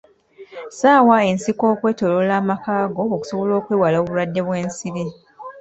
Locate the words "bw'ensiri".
4.45-5.05